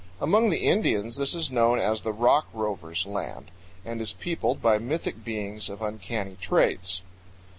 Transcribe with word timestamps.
Among 0.19 0.49
the 0.49 0.65
Indians 0.65 1.15
this 1.17 1.35
is 1.35 1.51
known 1.51 1.77
as 1.79 2.01
the 2.01 2.11
"Rock 2.11 2.47
Rovers' 2.53 3.05
Land," 3.05 3.51
and 3.85 4.01
is 4.01 4.13
peopled 4.13 4.59
by 4.59 4.79
mythic 4.79 5.23
beings 5.23 5.69
of 5.69 5.83
uncanny 5.83 6.37
traits. 6.41 7.01